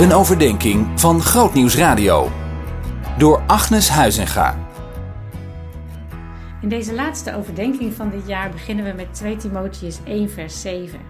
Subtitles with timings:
[0.00, 2.28] Een overdenking van Grootnieuws Radio.
[3.18, 4.58] Door Agnes Huizinga.
[6.62, 11.00] In deze laatste overdenking van dit jaar beginnen we met 2 Timotheus 1 vers 7.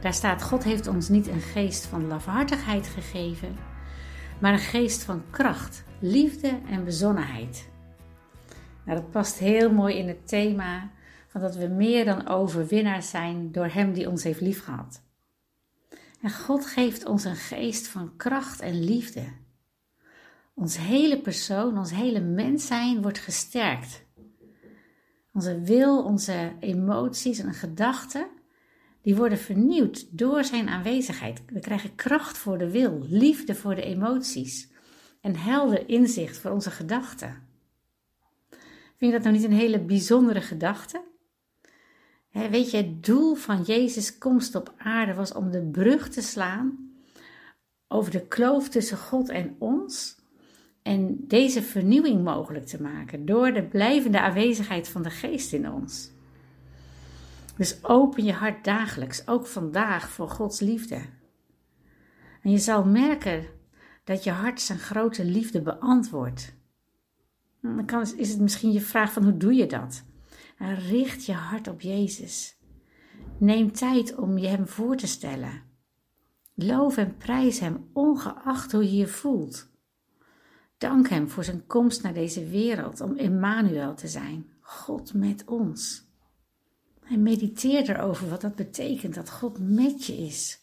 [0.00, 3.56] Daar staat: God heeft ons niet een geest van lafhartigheid gegeven,
[4.40, 7.68] maar een geest van kracht, liefde en bezonnenheid.
[8.84, 10.90] Nou, dat past heel mooi in het thema
[11.28, 15.02] van dat we meer dan overwinnaars zijn door Hem die ons heeft liefgehad.
[16.22, 19.24] En God geeft ons een geest van kracht en liefde.
[20.54, 24.04] Ons hele persoon, ons hele mens zijn wordt gesterkt.
[25.32, 28.26] Onze wil, onze emoties en gedachten,
[29.00, 31.42] die worden vernieuwd door zijn aanwezigheid.
[31.46, 34.70] We krijgen kracht voor de wil, liefde voor de emoties
[35.20, 37.48] en helder inzicht voor onze gedachten.
[38.96, 41.02] Vind je dat nou niet een hele bijzondere gedachte?
[42.32, 46.92] Weet je, het doel van Jezus' komst op aarde was om de brug te slaan
[47.88, 50.20] over de kloof tussen God en ons
[50.82, 56.10] en deze vernieuwing mogelijk te maken door de blijvende aanwezigheid van de Geest in ons.
[57.56, 61.00] Dus open je hart dagelijks, ook vandaag, voor Gods liefde.
[62.42, 63.44] En je zal merken
[64.04, 66.54] dat je hart zijn grote liefde beantwoordt.
[67.60, 70.04] Dan kan, is het misschien je vraag van hoe doe je dat?
[70.70, 72.56] Richt je hart op Jezus.
[73.38, 75.62] Neem tijd om je Hem voor te stellen.
[76.54, 79.70] Loof en prijs Hem ongeacht hoe je je voelt.
[80.78, 86.10] Dank Hem voor zijn komst naar deze wereld om Emmanuel te zijn, God met ons.
[87.02, 90.60] En mediteer erover wat dat betekent dat God met je is.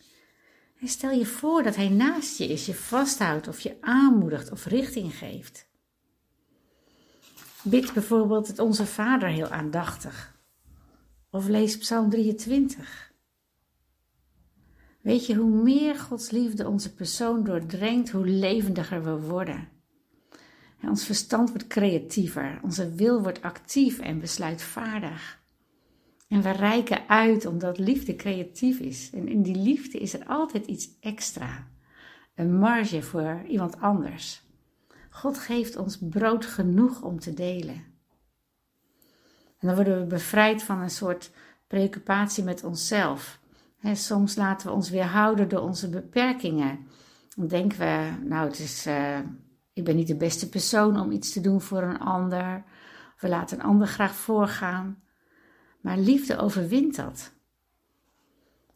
[0.79, 4.65] En stel je voor dat Hij naast je is, je vasthoudt of je aanmoedigt of
[4.65, 5.68] richting geeft.
[7.63, 10.37] Bid bijvoorbeeld het Onze Vader heel aandachtig.
[11.29, 13.13] Of lees Psalm 23.
[15.01, 19.67] Weet je, hoe meer Gods liefde onze persoon doordrenkt, hoe levendiger we worden.
[20.81, 25.39] ons verstand wordt creatiever, onze wil wordt actief en besluitvaardig.
[26.27, 29.09] En we reiken uit omdat liefde creatief is.
[29.13, 31.67] En in die liefde is er altijd iets extra.
[32.35, 34.48] Een marge voor iemand anders.
[35.19, 37.83] God geeft ons brood genoeg om te delen.
[39.57, 41.31] En dan worden we bevrijd van een soort
[41.67, 43.39] preoccupatie met onszelf.
[43.93, 46.87] soms laten we ons weerhouden door onze beperkingen.
[47.35, 49.19] Dan denken we, nou, het is, uh,
[49.73, 52.63] ik ben niet de beste persoon om iets te doen voor een ander.
[53.17, 55.03] We laten een ander graag voorgaan.
[55.81, 57.31] Maar liefde overwint dat.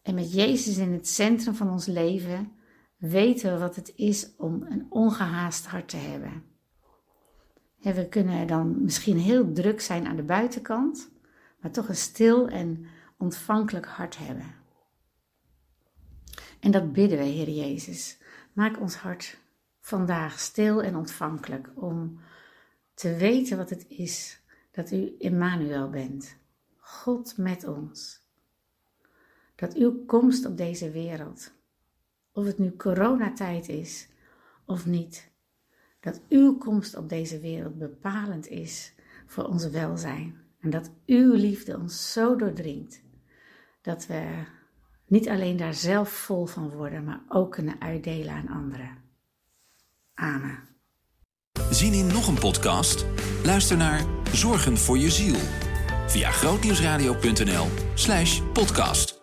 [0.01, 2.51] En met Jezus in het centrum van ons leven
[3.09, 6.43] weten we wat het is om een ongehaast hart te hebben.
[7.79, 11.11] we kunnen dan misschien heel druk zijn aan de buitenkant,
[11.59, 12.85] maar toch een stil en
[13.17, 14.55] ontvankelijk hart hebben.
[16.59, 18.17] En dat bidden we, Heer Jezus.
[18.53, 19.37] Maak ons hart
[19.79, 22.19] vandaag stil en ontvankelijk om
[22.93, 24.41] te weten wat het is
[24.71, 26.35] dat u Emmanuel bent,
[26.77, 28.21] God met ons.
[29.55, 31.51] Dat uw komst op deze wereld
[32.33, 34.07] of het nu coronatijd is
[34.65, 35.31] of niet,
[35.99, 38.93] dat uw komst op deze wereld bepalend is
[39.25, 40.41] voor ons welzijn.
[40.59, 43.01] En dat uw liefde ons zo doordringt
[43.81, 44.43] dat we
[45.07, 48.97] niet alleen daar zelf vol van worden, maar ook kunnen uitdelen aan anderen.
[50.13, 50.59] Amen.
[51.69, 53.05] Zien in nog een podcast?
[53.43, 55.35] Luister naar Zorgen voor je ziel
[56.07, 59.22] via grootnieuwsradio.nl/podcast.